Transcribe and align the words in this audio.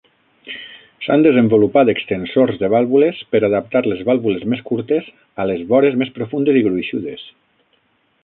S'han 1.07 1.25
desenvolupat 1.25 1.89
extensors 1.93 2.55
de 2.61 2.69
vàlvules 2.75 3.19
per 3.35 3.41
adaptar 3.49 3.83
les 3.91 4.01
vàlvules 4.09 4.47
més 4.55 4.65
curtes 4.71 5.13
a 5.43 5.47
les 5.53 5.63
vores 5.75 5.99
més 6.03 6.15
profundes 6.19 6.61
i 6.63 6.67
gruixudes. 6.69 7.27